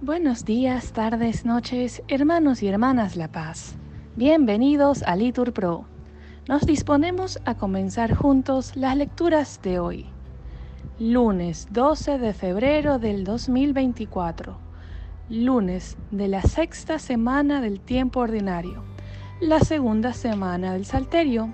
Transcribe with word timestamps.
Buenos 0.00 0.44
días, 0.44 0.92
tardes, 0.92 1.44
noches, 1.44 2.02
hermanos 2.06 2.62
y 2.62 2.68
hermanas 2.68 3.16
La 3.16 3.26
Paz. 3.28 3.74
Bienvenidos 4.14 5.02
a 5.02 5.16
Litur 5.16 5.52
Pro. 5.52 5.84
Nos 6.48 6.64
disponemos 6.64 7.40
a 7.44 7.56
comenzar 7.56 8.14
juntos 8.14 8.76
las 8.76 8.96
lecturas 8.96 9.60
de 9.62 9.80
hoy. 9.80 10.06
Lunes 11.00 11.66
12 11.72 12.18
de 12.18 12.32
febrero 12.34 13.00
del 13.00 13.24
2024. 13.24 14.56
Lunes 15.28 15.96
de 16.12 16.28
la 16.28 16.42
sexta 16.42 17.00
semana 17.00 17.60
del 17.60 17.80
tiempo 17.80 18.20
ordinario. 18.20 18.84
La 19.40 19.58
segunda 19.58 20.12
semana 20.12 20.72
del 20.72 20.84
Salterio. 20.84 21.52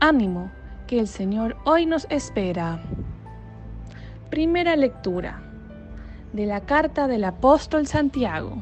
Ánimo, 0.00 0.50
que 0.88 0.98
el 0.98 1.06
Señor 1.06 1.56
hoy 1.64 1.86
nos 1.86 2.06
espera. 2.10 2.82
Primera 4.34 4.74
lectura 4.74 5.40
de 6.32 6.44
la 6.44 6.60
carta 6.62 7.06
del 7.06 7.22
apóstol 7.22 7.86
Santiago. 7.86 8.58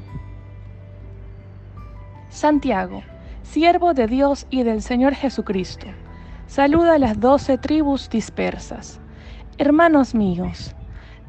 Santiago, 2.29 3.03
siervo 3.43 3.95
de 3.95 4.07
Dios 4.07 4.47
y 4.51 4.65
del 4.65 4.83
Señor 4.83 5.15
Jesucristo, 5.15 5.87
saluda 6.47 6.97
a 6.97 6.99
las 6.99 7.19
doce 7.21 7.57
tribus 7.57 8.11
dispersas. 8.11 9.01
Hermanos 9.57 10.15
míos, 10.15 10.77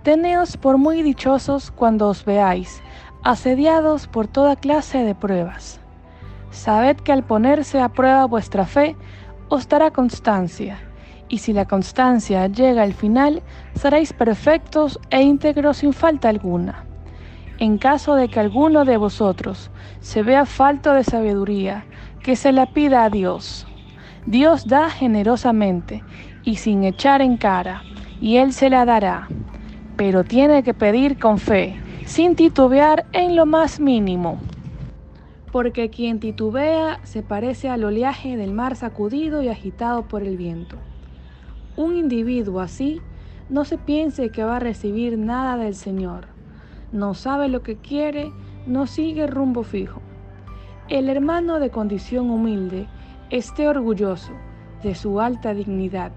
teneos 0.03 0.57
por 0.57 0.77
muy 0.77 1.03
dichosos 1.03 1.71
cuando 1.71 2.09
os 2.09 2.25
veáis, 2.25 2.83
asediados 3.23 4.09
por 4.09 4.27
toda 4.27 4.57
clase 4.57 5.05
de 5.05 5.15
pruebas. 5.15 5.79
Sabed 6.51 6.97
que 6.97 7.13
al 7.13 7.23
ponerse 7.23 7.79
a 7.79 7.87
prueba 7.87 8.25
vuestra 8.25 8.65
fe, 8.65 8.97
os 9.47 9.69
dará 9.69 9.91
constancia 9.91 10.77
y 11.29 11.39
si 11.39 11.53
la 11.53 11.65
constancia 11.65 12.47
llega 12.47 12.83
al 12.83 12.93
final, 12.93 13.41
seréis 13.75 14.13
perfectos 14.13 14.99
e 15.09 15.21
íntegros 15.21 15.77
sin 15.77 15.93
falta 15.93 16.29
alguna. 16.29 16.85
En 17.59 17.77
caso 17.77 18.15
de 18.15 18.27
que 18.27 18.39
alguno 18.39 18.85
de 18.85 18.97
vosotros 18.97 19.71
se 19.99 20.23
vea 20.23 20.45
falto 20.45 20.93
de 20.93 21.03
sabiduría, 21.03 21.85
que 22.21 22.35
se 22.35 22.51
la 22.51 22.67
pida 22.67 23.03
a 23.03 23.09
Dios. 23.09 23.67
Dios 24.25 24.67
da 24.67 24.89
generosamente 24.89 26.03
y 26.43 26.55
sin 26.55 26.83
echar 26.83 27.21
en 27.21 27.37
cara, 27.37 27.83
y 28.21 28.37
Él 28.37 28.53
se 28.53 28.69
la 28.69 28.85
dará. 28.85 29.27
Pero 29.97 30.23
tiene 30.23 30.63
que 30.63 30.73
pedir 30.73 31.19
con 31.19 31.37
fe, 31.37 31.75
sin 32.05 32.35
titubear 32.35 33.05
en 33.11 33.35
lo 33.35 33.45
más 33.45 33.79
mínimo. 33.79 34.39
Porque 35.51 35.89
quien 35.89 36.19
titubea 36.19 36.99
se 37.03 37.21
parece 37.21 37.69
al 37.69 37.83
oleaje 37.83 38.37
del 38.37 38.53
mar 38.53 38.75
sacudido 38.75 39.43
y 39.43 39.49
agitado 39.49 40.07
por 40.07 40.23
el 40.23 40.35
viento. 40.35 40.77
Un 41.75 41.95
individuo 41.95 42.59
así 42.59 43.01
no 43.49 43.65
se 43.65 43.79
piense 43.79 44.29
que 44.29 44.43
va 44.43 44.57
a 44.57 44.59
recibir 44.59 45.17
nada 45.17 45.57
del 45.57 45.73
Señor. 45.73 46.27
No 46.91 47.15
sabe 47.15 47.47
lo 47.47 47.63
que 47.63 47.77
quiere, 47.77 48.31
no 48.67 48.85
sigue 48.85 49.25
rumbo 49.25 49.63
fijo. 49.63 49.99
El 50.87 51.09
hermano 51.09 51.59
de 51.59 51.71
condición 51.71 52.29
humilde 52.29 52.85
esté 53.31 53.67
orgulloso 53.67 54.33
de 54.83 54.93
su 54.93 55.19
alta 55.19 55.55
dignidad 55.55 56.11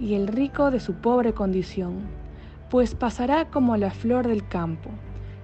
y 0.00 0.14
el 0.14 0.26
rico 0.26 0.70
de 0.70 0.80
su 0.80 0.94
pobre 0.94 1.34
condición, 1.34 2.06
pues 2.70 2.94
pasará 2.94 3.50
como 3.50 3.76
la 3.76 3.90
flor 3.90 4.26
del 4.26 4.48
campo. 4.48 4.88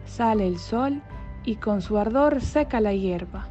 Sale 0.07 0.47
el 0.47 0.57
sol 0.57 1.03
y 1.45 1.57
con 1.57 1.83
su 1.83 1.99
ardor 1.99 2.41
seca 2.41 2.81
la 2.81 2.95
hierba. 2.95 3.47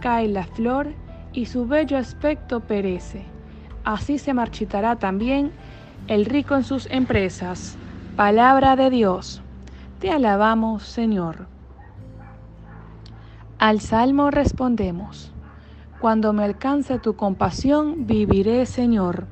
Cae 0.00 0.26
la 0.26 0.44
flor 0.44 0.88
y 1.32 1.46
su 1.46 1.68
bello 1.68 1.98
aspecto 1.98 2.58
perece 2.60 3.35
así 3.86 4.18
se 4.18 4.34
marchitará 4.34 4.96
también 4.96 5.52
el 6.08 6.26
rico 6.26 6.56
en 6.56 6.64
sus 6.64 6.86
empresas. 6.90 7.78
Palabra 8.16 8.76
de 8.76 8.90
Dios. 8.90 9.40
Te 10.00 10.10
alabamos, 10.10 10.82
Señor. 10.82 11.46
Al 13.58 13.80
salmo 13.80 14.30
respondemos. 14.30 15.32
Cuando 16.00 16.32
me 16.32 16.44
alcance 16.44 16.98
tu 16.98 17.16
compasión, 17.16 18.06
viviré, 18.06 18.66
Señor. 18.66 19.26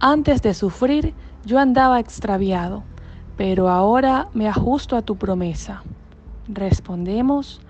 Antes 0.00 0.42
de 0.42 0.52
sufrir, 0.52 1.14
yo 1.46 1.60
andaba 1.60 2.00
extraviado, 2.00 2.82
pero 3.36 3.68
ahora 3.70 4.28
me 4.34 4.48
ajusto 4.48 4.96
a 4.96 5.02
tu 5.02 5.16
promesa. 5.16 5.82
Respondemos, 6.48 7.60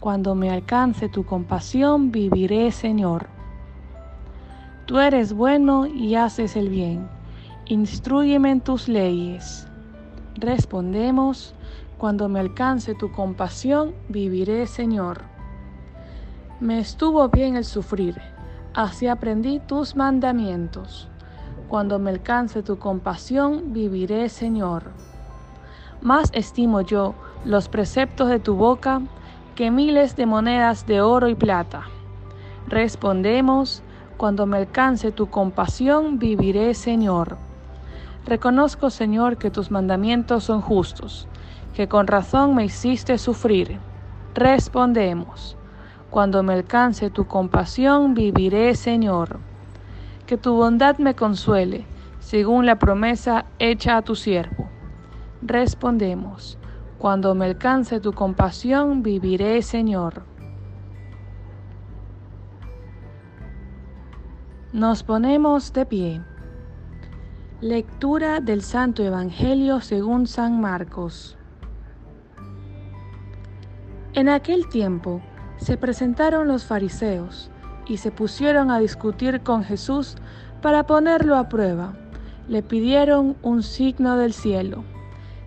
cuando 0.00 0.34
me 0.34 0.50
alcance 0.50 1.08
tu 1.08 1.24
compasión, 1.24 2.12
viviré, 2.12 2.70
Señor. 2.70 3.37
Tú 4.88 4.98
eres 5.00 5.34
bueno 5.34 5.86
y 5.86 6.14
haces 6.14 6.56
el 6.56 6.70
bien. 6.70 7.10
Instruyeme 7.66 8.50
en 8.50 8.62
tus 8.62 8.88
leyes. 8.88 9.68
Respondemos, 10.36 11.54
cuando 11.98 12.26
me 12.30 12.40
alcance 12.40 12.94
tu 12.94 13.12
compasión, 13.12 13.92
viviré, 14.08 14.66
Señor. 14.66 15.24
Me 16.58 16.78
estuvo 16.78 17.28
bien 17.28 17.56
el 17.56 17.66
sufrir, 17.66 18.18
así 18.72 19.08
aprendí 19.08 19.60
tus 19.60 19.94
mandamientos. 19.94 21.10
Cuando 21.68 21.98
me 21.98 22.08
alcance 22.08 22.62
tu 22.62 22.78
compasión, 22.78 23.74
viviré, 23.74 24.30
Señor. 24.30 24.84
Más 26.00 26.30
estimo 26.32 26.80
yo 26.80 27.14
los 27.44 27.68
preceptos 27.68 28.30
de 28.30 28.40
tu 28.40 28.54
boca 28.54 29.02
que 29.54 29.70
miles 29.70 30.16
de 30.16 30.24
monedas 30.24 30.86
de 30.86 31.02
oro 31.02 31.28
y 31.28 31.34
plata. 31.34 31.82
Respondemos, 32.68 33.82
cuando 34.18 34.46
me 34.46 34.58
alcance 34.58 35.12
tu 35.12 35.30
compasión, 35.30 36.18
viviré, 36.18 36.74
Señor. 36.74 37.38
Reconozco, 38.26 38.90
Señor, 38.90 39.38
que 39.38 39.50
tus 39.50 39.70
mandamientos 39.70 40.42
son 40.42 40.60
justos, 40.60 41.28
que 41.72 41.86
con 41.86 42.08
razón 42.08 42.56
me 42.56 42.64
hiciste 42.64 43.16
sufrir. 43.16 43.78
Respondemos, 44.34 45.56
cuando 46.10 46.42
me 46.42 46.54
alcance 46.54 47.10
tu 47.10 47.28
compasión, 47.28 48.14
viviré, 48.14 48.74
Señor. 48.74 49.38
Que 50.26 50.36
tu 50.36 50.54
bondad 50.54 50.98
me 50.98 51.14
consuele, 51.14 51.86
según 52.18 52.66
la 52.66 52.80
promesa 52.80 53.46
hecha 53.60 53.96
a 53.96 54.02
tu 54.02 54.16
siervo. 54.16 54.68
Respondemos, 55.42 56.58
cuando 56.98 57.36
me 57.36 57.46
alcance 57.46 58.00
tu 58.00 58.12
compasión, 58.12 59.04
viviré, 59.04 59.62
Señor. 59.62 60.24
Nos 64.78 65.02
ponemos 65.02 65.72
de 65.72 65.84
pie. 65.84 66.22
Lectura 67.60 68.38
del 68.38 68.62
Santo 68.62 69.02
Evangelio 69.02 69.80
según 69.80 70.28
San 70.28 70.60
Marcos. 70.60 71.36
En 74.12 74.28
aquel 74.28 74.68
tiempo 74.68 75.20
se 75.56 75.76
presentaron 75.76 76.46
los 76.46 76.64
fariseos 76.64 77.50
y 77.88 77.96
se 77.96 78.12
pusieron 78.12 78.70
a 78.70 78.78
discutir 78.78 79.40
con 79.40 79.64
Jesús 79.64 80.14
para 80.62 80.86
ponerlo 80.86 81.34
a 81.34 81.48
prueba. 81.48 81.94
Le 82.46 82.62
pidieron 82.62 83.36
un 83.42 83.64
signo 83.64 84.16
del 84.16 84.32
cielo. 84.32 84.84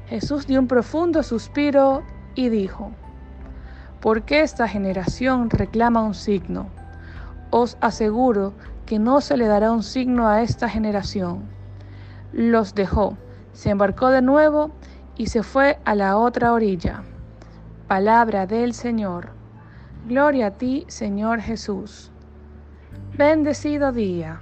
Jesús 0.08 0.46
dio 0.46 0.60
un 0.60 0.68
profundo 0.68 1.24
suspiro 1.24 2.04
y 2.36 2.50
dijo, 2.50 2.92
¿por 4.02 4.24
qué 4.24 4.42
esta 4.42 4.68
generación 4.68 5.50
reclama 5.50 6.02
un 6.02 6.16
signo? 6.16 6.68
Os 7.50 7.78
aseguro 7.80 8.54
que 8.92 9.00
no 9.00 9.22
se 9.22 9.38
le 9.38 9.48
dará 9.48 9.72
un 9.72 9.84
signo 9.84 10.28
a 10.28 10.42
esta 10.42 10.68
generación. 10.68 11.46
Los 12.34 12.76
dejó, 12.76 13.18
se 13.54 13.70
embarcó 13.70 14.10
de 14.10 14.22
nuevo 14.22 14.72
y 15.16 15.28
se 15.28 15.44
fue 15.44 15.80
a 15.86 15.96
la 15.96 16.18
otra 16.18 16.52
orilla. 16.52 17.04
Palabra 17.88 18.48
del 18.48 18.74
Señor. 18.74 19.30
Gloria 20.10 20.48
a 20.48 20.52
ti, 20.52 20.84
Señor 20.90 21.40
Jesús. 21.40 22.12
Bendecido 23.18 23.94
día. 23.94 24.42